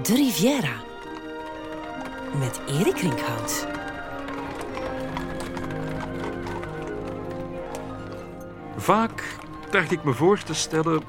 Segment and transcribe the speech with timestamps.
[0.00, 0.82] De Riviera.
[2.38, 3.66] Met Erik Rinkhout.
[8.76, 9.38] Vaak
[9.70, 11.02] dacht ik me voor te stellen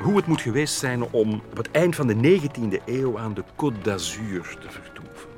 [0.00, 3.44] hoe het moet geweest zijn om op het eind van de 19e eeuw aan de
[3.44, 5.28] Côte d'Azur te vertoeven.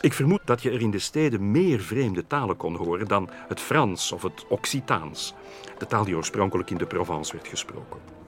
[0.00, 3.60] Ik vermoed dat je er in de steden meer vreemde talen kon horen dan het
[3.60, 5.34] Frans of het Occitaans,
[5.78, 8.23] de taal die oorspronkelijk in de Provence werd gesproken.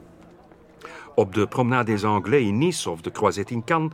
[1.17, 3.93] Op de Promenade des Anglais in Nice of de Croisette in Cannes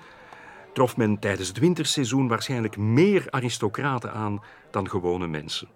[0.73, 5.69] trof men tijdens het winterseizoen waarschijnlijk meer aristocraten aan dan gewone mensen.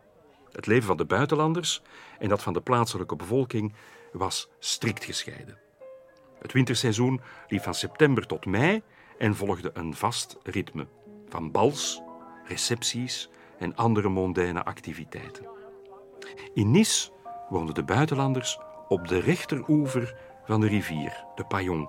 [0.52, 1.82] Het leven van de buitenlanders
[2.18, 3.74] en dat van de plaatselijke bevolking
[4.12, 5.58] was strikt gescheiden.
[6.38, 8.82] Het winterseizoen liep van september tot mei
[9.18, 10.86] en volgde een vast ritme
[11.28, 12.02] van bals,
[12.44, 15.46] recepties en andere mondaine activiteiten.
[16.54, 17.10] In Nice
[17.48, 21.88] woonden de buitenlanders op de rechteroever van de rivier, de Paillon.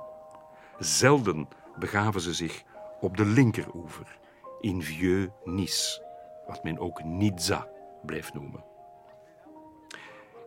[0.80, 1.48] Zelden
[1.80, 2.64] begaven ze zich
[3.00, 4.18] op de linkeroever,
[4.60, 6.04] in Vieux-Nice,
[6.48, 7.68] wat men ook Nizza
[8.06, 8.64] bleef noemen.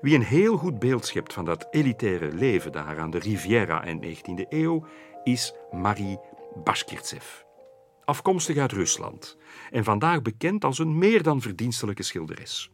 [0.00, 4.04] Wie een heel goed beeld schept van dat elitaire leven daar aan de Riviera in
[4.04, 4.86] 19e eeuw,
[5.24, 6.18] is Marie
[6.64, 7.42] Bashkirtsev.
[8.04, 9.36] Afkomstig uit Rusland
[9.70, 12.70] en vandaag bekend als een meer dan verdienstelijke schilderes.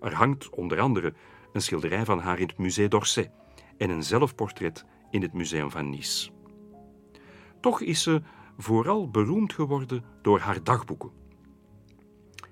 [0.00, 1.14] Er hangt onder andere
[1.52, 3.30] een schilderij van haar in het Musée d'Orsay
[3.78, 6.30] en een zelfportret in het Museum van Nice.
[7.60, 8.22] Toch is ze
[8.58, 11.10] vooral beroemd geworden door haar dagboeken.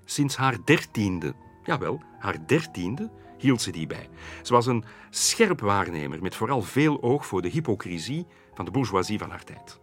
[0.04, 4.08] Sinds haar dertiende, jawel, haar dertiende, hield ze die bij.
[4.42, 9.18] Ze was een scherp waarnemer met vooral veel oog voor de hypocrisie van de bourgeoisie
[9.18, 9.80] van haar tijd.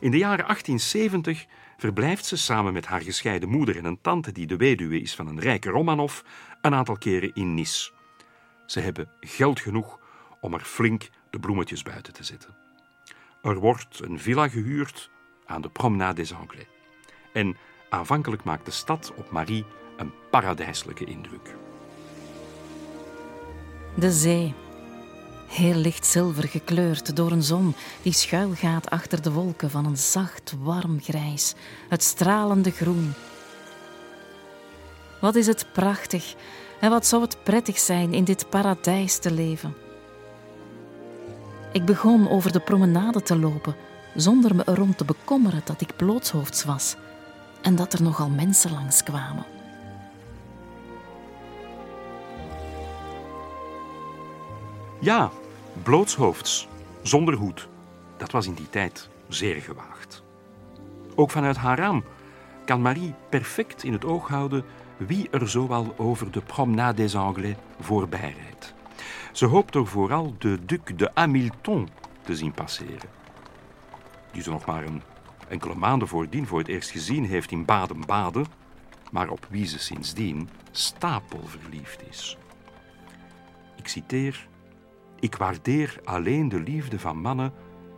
[0.00, 4.46] In de jaren 1870 verblijft ze samen met haar gescheiden moeder en een tante die
[4.46, 6.20] de weduwe is van een rijke Romanov
[6.60, 7.92] een aantal keren in Nice.
[8.66, 9.98] Ze hebben geld genoeg
[10.44, 12.54] om er flink de bloemetjes buiten te zetten.
[13.42, 15.10] Er wordt een villa gehuurd
[15.46, 16.66] aan de Promenade des Anglais.
[17.32, 17.56] En
[17.88, 19.64] aanvankelijk maakt de stad op Marie
[19.96, 21.54] een paradijselijke indruk.
[23.94, 24.54] De zee.
[25.48, 30.54] Heel licht zilver gekleurd door een zon die schuilgaat achter de wolken van een zacht,
[30.58, 31.54] warm grijs,
[31.88, 33.12] het stralende groen.
[35.20, 36.34] Wat is het prachtig
[36.80, 39.83] en wat zou het prettig zijn in dit paradijs te leven.
[41.74, 43.74] Ik begon over de promenade te lopen,
[44.14, 46.96] zonder me erom te bekommeren dat ik blootshoofds was
[47.62, 49.44] en dat er nogal mensen langskwamen.
[55.00, 55.30] Ja,
[55.82, 56.68] blootshoofds,
[57.02, 57.68] zonder hoed.
[58.16, 60.22] Dat was in die tijd zeer gewaagd.
[61.14, 62.04] Ook vanuit haar raam
[62.64, 64.64] kan Marie perfect in het oog houden
[64.96, 68.74] wie er zoal over de Promenade des Anglais voorbij rijdt.
[69.34, 71.88] Ze hoopt er vooral de Duc de Hamilton
[72.22, 73.10] te zien passeren.
[74.32, 75.02] Die ze nog maar een
[75.48, 78.46] enkele maanden voordien voor het eerst gezien heeft in Baden-Baden,
[79.10, 82.38] maar op wie ze sindsdien stapelverliefd is.
[83.76, 84.48] Ik citeer:
[85.20, 87.52] Ik waardeer alleen de liefde van mannen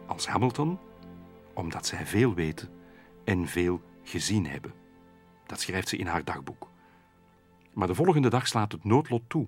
[0.06, 0.78] als Hamilton,
[1.54, 2.68] omdat zij veel weten
[3.24, 4.72] en veel gezien hebben.
[5.46, 6.68] Dat schrijft ze in haar dagboek.
[7.72, 9.46] Maar de volgende dag slaat het noodlot toe.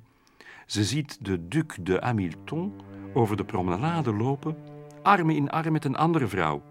[0.69, 2.81] Ze ziet de Duc de Hamilton
[3.15, 4.57] over de promenade lopen,
[5.03, 6.63] arm in arm met een andere vrouw.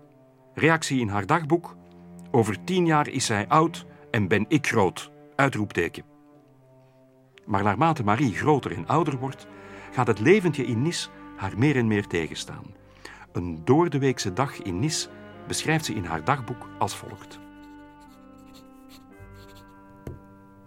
[0.54, 1.76] Reactie in haar dagboek:
[2.32, 5.12] Over tien jaar is zij oud en ben ik groot.
[5.36, 6.04] Uitroepteken.
[7.46, 9.48] Maar naarmate Marie groter en ouder wordt,
[9.92, 12.66] gaat het leventje in Nice haar meer en meer tegenstaan.
[13.32, 15.10] Een doordeweekse dag in Nice
[15.48, 17.40] beschrijft ze in haar dagboek als volgt.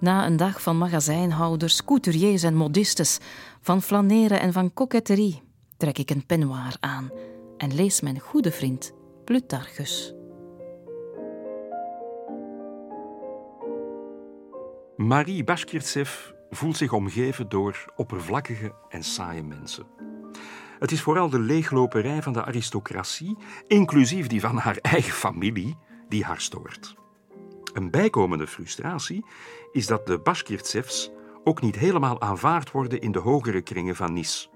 [0.01, 3.19] Na een dag van magazijnhouders, couturiers en modistes,
[3.61, 5.43] van flaneren en van coquetterie,
[5.77, 7.11] trek ik een peignoir aan
[7.57, 8.93] en lees mijn goede vriend
[9.25, 10.15] Plutarchus.
[14.97, 19.87] Marie Bashkirtsev voelt zich omgeven door oppervlakkige en saaie mensen.
[20.79, 25.77] Het is vooral de leegloperij van de aristocratie, inclusief die van haar eigen familie,
[26.09, 27.00] die haar stoort.
[27.73, 29.25] Een bijkomende frustratie
[29.73, 31.11] is dat de Bashkirtsevs
[31.45, 34.49] ook niet helemaal aanvaard worden in de hogere kringen van Nice.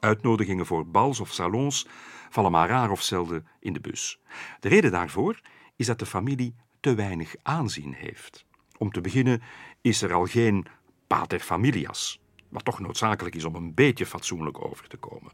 [0.00, 1.86] Uitnodigingen voor bals of salons
[2.30, 4.20] vallen maar raar of zelden in de bus.
[4.60, 5.40] De reden daarvoor
[5.76, 8.46] is dat de familie te weinig aanzien heeft.
[8.78, 9.42] Om te beginnen
[9.80, 10.66] is er al geen
[11.06, 15.32] pater familias, wat toch noodzakelijk is om een beetje fatsoenlijk over te komen.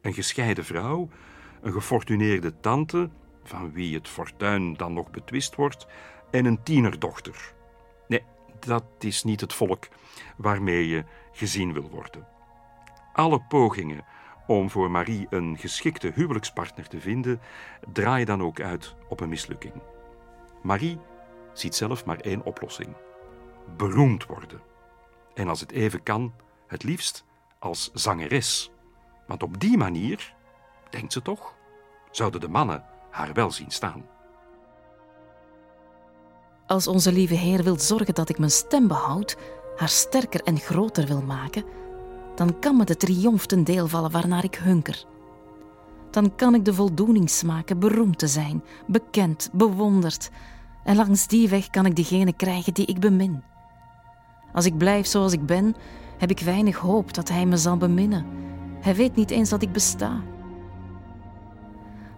[0.00, 1.08] Een gescheiden vrouw,
[1.60, 3.10] een gefortuneerde tante,
[3.42, 5.86] van wie het fortuin dan nog betwist wordt,
[6.30, 7.54] en een tienerdochter.
[8.08, 8.22] Nee,
[8.58, 9.88] dat is niet het volk
[10.36, 12.26] waarmee je gezien wil worden.
[13.12, 14.04] Alle pogingen
[14.46, 17.40] om voor Marie een geschikte huwelijkspartner te vinden,
[17.92, 19.74] draai dan ook uit op een mislukking.
[20.62, 20.98] Marie
[21.52, 22.96] ziet zelf maar één oplossing:
[23.76, 24.60] beroemd worden.
[25.34, 26.34] En als het even kan,
[26.66, 27.24] het liefst
[27.58, 28.70] als zangeres.
[29.26, 30.34] Want op die manier,
[30.90, 31.54] denkt ze toch,
[32.10, 34.06] zouden de mannen haar wel zien staan.
[36.66, 39.36] Als onze lieve Heer wil zorgen dat ik mijn stem behoud,
[39.76, 41.64] haar sterker en groter wil maken,
[42.34, 45.04] dan kan me de triomf ten deel vallen waarnaar ik hunker.
[46.10, 50.30] Dan kan ik de voldoening smaken beroemd te zijn, bekend, bewonderd.
[50.84, 53.42] En langs die weg kan ik diegene krijgen die ik bemin.
[54.52, 55.74] Als ik blijf zoals ik ben,
[56.18, 58.26] heb ik weinig hoop dat hij me zal beminnen.
[58.80, 60.22] Hij weet niet eens dat ik besta.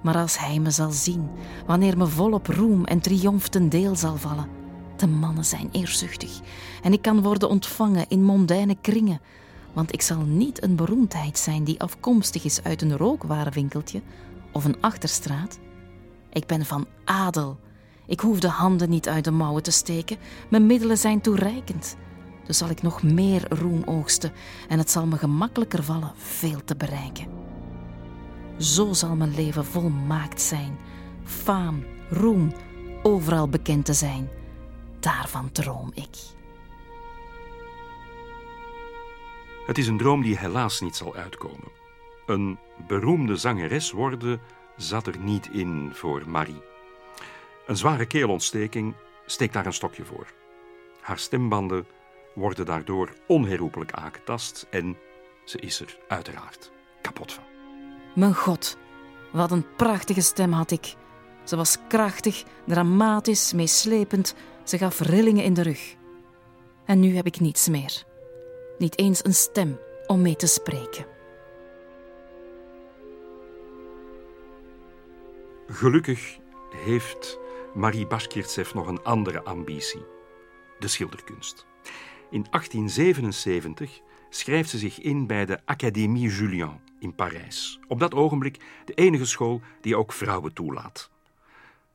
[0.03, 1.29] Maar als hij me zal zien,
[1.67, 4.49] wanneer me volop roem en triomf ten deel zal vallen,
[4.97, 6.41] de mannen zijn eerzuchtig
[6.83, 9.21] en ik kan worden ontvangen in mondaine kringen,
[9.73, 14.03] want ik zal niet een beroemdheid zijn die afkomstig is uit een rookwarenwinkeltje
[14.53, 15.59] of een achterstraat.
[16.33, 17.59] Ik ben van adel.
[18.07, 20.17] Ik hoef de handen niet uit de mouwen te steken,
[20.51, 21.97] mijn middelen zijn toereikend.
[22.47, 24.33] Dus zal ik nog meer roem oogsten
[24.69, 27.27] en het zal me gemakkelijker vallen veel te bereiken.
[28.59, 30.79] Zo zal mijn leven volmaakt zijn.
[31.25, 32.53] Faam, roem,
[33.03, 34.29] overal bekend te zijn.
[35.01, 36.17] Daarvan droom ik.
[39.67, 41.69] Het is een droom die helaas niet zal uitkomen.
[42.27, 44.41] Een beroemde zangeres worden
[44.77, 46.63] zat er niet in voor Marie.
[47.67, 48.95] Een zware keelontsteking
[49.27, 50.27] steekt daar een stokje voor.
[51.01, 51.87] Haar stembanden
[52.35, 54.97] worden daardoor onherroepelijk aangetast en
[55.45, 56.71] ze is er uiteraard
[57.03, 57.58] kapot van.
[58.15, 58.77] Mijn God,
[59.33, 60.95] wat een prachtige stem had ik.
[61.45, 64.35] Ze was krachtig, dramatisch, meeslepend.
[64.65, 65.97] Ze gaf rillingen in de rug.
[66.85, 68.05] En nu heb ik niets meer.
[68.79, 71.07] Niet eens een stem om mee te spreken.
[75.67, 76.39] Gelukkig
[76.75, 77.39] heeft
[77.75, 80.05] Marie Bashkirtsev nog een andere ambitie:
[80.79, 81.67] de schilderkunst.
[82.31, 87.81] In 1877 schrijft ze zich in bij de Académie Julian in Parijs.
[87.89, 91.11] Op dat ogenblik de enige school die ook vrouwen toelaat.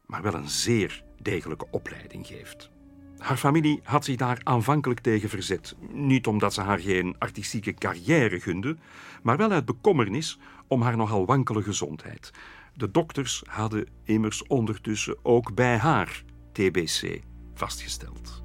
[0.06, 2.72] Maar wel een zeer degelijke opleiding geeft.
[3.18, 5.76] Haar familie had zich daar aanvankelijk tegen verzet.
[5.92, 8.78] Niet omdat ze haar geen artistieke carrière gunde,
[9.22, 12.32] maar wel uit bekommernis om haar nogal wankele gezondheid.
[12.74, 17.22] De dokters hadden immers ondertussen ook bij haar TBC
[17.54, 18.43] vastgesteld.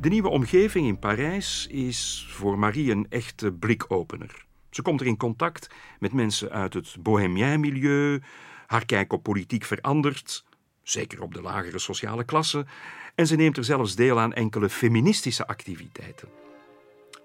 [0.00, 4.44] De nieuwe omgeving in Parijs is voor Marie een echte blikopener.
[4.70, 8.22] Ze komt er in contact met mensen uit het bohemien milieu,
[8.66, 10.44] haar kijk op politiek verandert,
[10.82, 12.66] zeker op de lagere sociale klasse,
[13.14, 16.28] en ze neemt er zelfs deel aan enkele feministische activiteiten.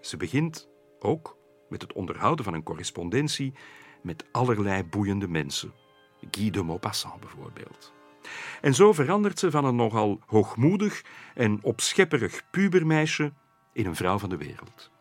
[0.02, 0.68] Ze begint
[1.00, 1.38] ook
[1.70, 3.54] met het onderhouden van een correspondentie
[4.02, 5.74] met allerlei boeiende mensen.
[6.32, 8.01] Guy de Maupassant bijvoorbeeld.
[8.62, 11.04] En zo verandert ze van een nogal hoogmoedig
[11.34, 13.32] en opschepperig pubermeisje
[13.74, 14.92] in een vrouw van de wereld.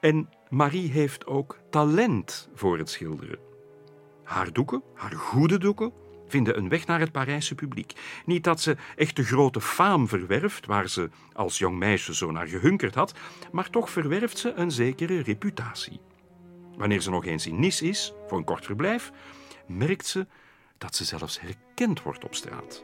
[0.00, 3.38] En Marie heeft ook talent voor het schilderen.
[4.24, 5.92] Haar doeken, haar goede doeken,
[6.26, 7.92] vinden een weg naar het Parijse publiek.
[8.24, 12.46] Niet dat ze echt de grote faam verwerft, waar ze als jong meisje zo naar
[12.46, 13.14] gehunkerd had,
[13.52, 16.00] maar toch verwerft ze een zekere reputatie.
[16.76, 19.12] Wanneer ze nog eens in Nice is, voor een kort verblijf,
[19.66, 20.26] merkt ze
[20.84, 22.82] dat ze zelfs herkend wordt op straat.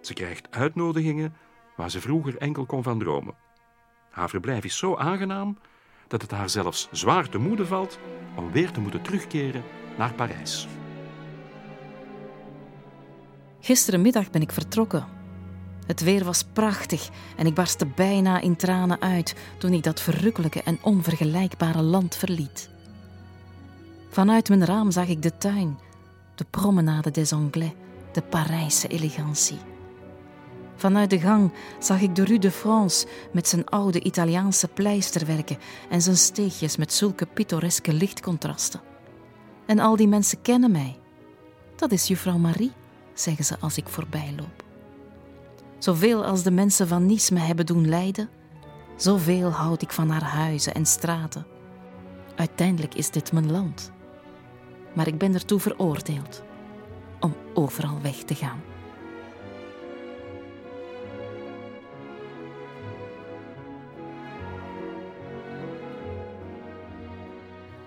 [0.00, 1.34] Ze krijgt uitnodigingen
[1.76, 3.34] waar ze vroeger enkel kon van dromen.
[4.10, 5.58] Haar verblijf is zo aangenaam
[6.08, 7.98] dat het haar zelfs zwaar te moede valt
[8.36, 9.62] om weer te moeten terugkeren
[9.98, 10.68] naar Parijs.
[13.60, 15.06] Gisterenmiddag ben ik vertrokken.
[15.86, 20.62] Het weer was prachtig en ik barstte bijna in tranen uit toen ik dat verrukkelijke
[20.62, 22.70] en onvergelijkbare land verliet.
[24.10, 25.78] Vanuit mijn raam zag ik de tuin,
[26.34, 27.72] de promenade des Anglais,
[28.12, 29.58] de Parijse elegantie.
[30.76, 35.58] Vanuit de gang zag ik de Rue de France met zijn oude Italiaanse pleisterwerken
[35.90, 38.80] en zijn steegjes met zulke pittoreske lichtcontrasten.
[39.66, 40.98] En al die mensen kennen mij.
[41.76, 42.72] Dat is juffrouw Marie,
[43.14, 44.64] zeggen ze als ik voorbij loop.
[45.78, 48.28] Zoveel als de mensen van Nice me hebben doen lijden,
[48.96, 51.46] zoveel houd ik van haar huizen en straten.
[52.36, 53.92] Uiteindelijk is dit mijn land
[54.94, 56.42] maar ik ben ertoe veroordeeld
[57.20, 58.62] om overal weg te gaan.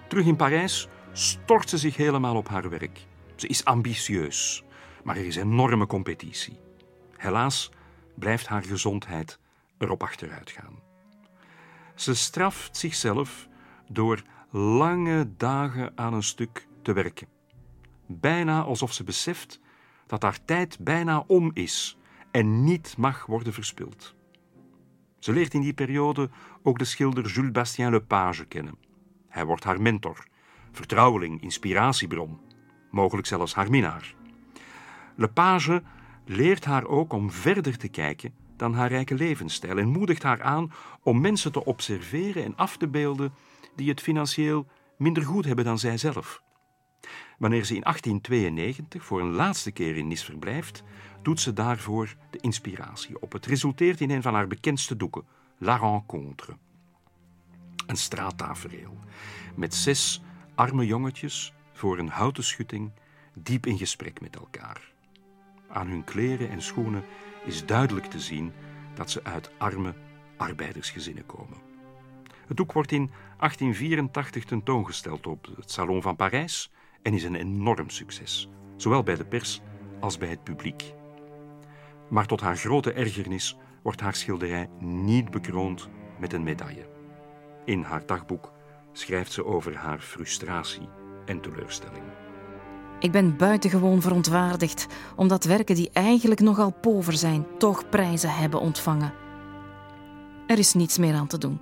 [0.08, 3.06] Terug in Parijs stort ze zich helemaal op haar werk.
[3.36, 4.64] Ze is ambitieus,
[5.04, 6.60] maar er is enorme competitie.
[7.18, 7.72] Helaas
[8.16, 9.40] blijft haar gezondheid
[9.78, 10.80] erop achteruit gaan.
[11.96, 13.48] Ze straft zichzelf
[13.88, 17.28] door lange dagen aan een stuk te werken.
[18.06, 19.60] Bijna alsof ze beseft
[20.06, 21.98] dat haar tijd bijna om is
[22.32, 24.16] en niet mag worden verspild.
[25.20, 26.30] Ze leert in die periode
[26.64, 28.78] ook de schilder Jules Bastien Lepage kennen.
[29.28, 30.28] Hij wordt haar mentor,
[30.72, 32.40] vertrouweling, inspiratiebron,
[32.92, 34.16] mogelijk zelfs haar minnaar.
[35.16, 35.84] Lepage
[36.26, 40.72] leert haar ook om verder te kijken dan haar rijke levensstijl en moedigt haar aan
[41.04, 43.34] om mensen te observeren en af te beelden
[43.76, 44.68] die het financieel
[44.98, 46.46] minder goed hebben dan zijzelf.
[47.38, 50.84] Wanneer ze in 1892 voor een laatste keer in Nice verblijft,
[51.22, 53.32] doet ze daarvoor de inspiratie op.
[53.32, 55.26] Het resulteert in een van haar bekendste doeken,
[55.58, 56.58] La Rencontre.
[57.88, 58.98] Een straattafereel
[59.56, 60.22] met zes
[60.56, 62.92] arme jongetjes voor een houten schutting
[63.34, 64.92] diep in gesprek met elkaar.
[65.70, 67.04] Aan hun kleren en schoenen
[67.46, 68.52] is duidelijk te zien
[68.96, 69.94] dat ze uit arme
[70.38, 71.58] arbeidersgezinnen komen.
[72.48, 77.90] Het doek wordt in 1884 tentoongesteld op het Salon van Parijs en is een enorm
[77.90, 79.62] succes, zowel bij de pers
[80.00, 80.94] als bij het publiek.
[82.10, 85.90] Maar tot haar grote ergernis wordt haar schilderij niet bekroond
[86.20, 86.90] met een medaille.
[87.66, 88.52] In haar dagboek
[88.92, 90.90] schrijft ze over haar frustratie
[91.26, 92.04] en teleurstelling.
[93.00, 99.14] Ik ben buitengewoon verontwaardigd omdat werken die eigenlijk nogal pover zijn, toch prijzen hebben ontvangen.
[100.48, 101.60] Er is niets meer aan te doen.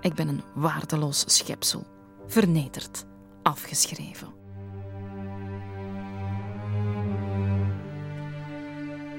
[0.00, 1.86] Ik ben een waardeloos schepsel,
[2.26, 3.04] vernederd,
[3.42, 4.35] afgeschreven.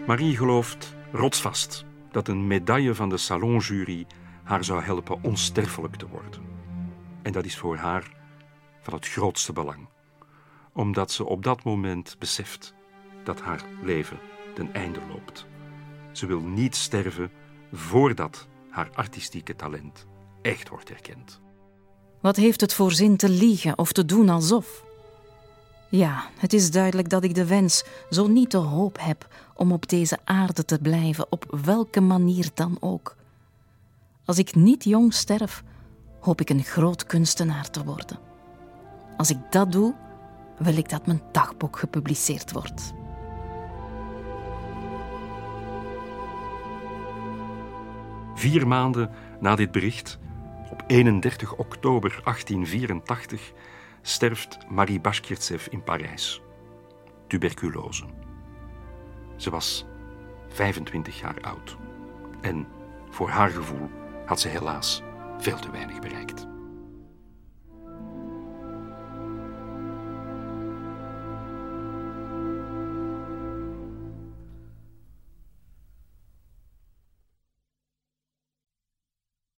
[0.08, 4.08] Marie gelooft rotsvast dat een medaille van de salonjury
[4.44, 6.42] haar zou helpen onsterfelijk te worden.
[7.22, 8.12] En dat is voor haar
[8.82, 9.88] van het grootste belang,
[10.74, 12.74] omdat ze op dat moment beseft
[13.24, 14.20] dat haar leven
[14.54, 15.46] ten einde loopt.
[16.12, 17.32] Ze wil niet sterven
[17.74, 20.06] voordat haar artistieke talent
[20.42, 21.42] echt wordt erkend.
[22.22, 24.87] Wat heeft het voor zin te liegen of te doen alsof?
[25.90, 29.90] Ja, het is duidelijk dat ik de wens, zo niet de hoop heb om op
[29.90, 33.16] deze aarde te blijven, op welke manier dan ook.
[34.26, 35.64] Als ik niet jong sterf,
[36.20, 38.20] hoop ik een groot kunstenaar te worden.
[39.18, 39.96] Als ik dat doe,
[40.58, 42.94] wil ik dat mijn dagboek gepubliceerd wordt.
[48.36, 50.20] Vier maanden na dit bericht,
[50.72, 53.52] op 31 oktober 1884,
[54.02, 56.42] sterft Marie Bashkirtsev in Parijs.
[57.28, 58.06] Tuberculose.
[59.36, 59.86] Ze was
[60.48, 61.78] 25 jaar oud.
[62.42, 62.68] En
[63.10, 63.90] voor haar gevoel
[64.26, 65.02] had ze helaas
[65.38, 66.48] veel te weinig bereikt.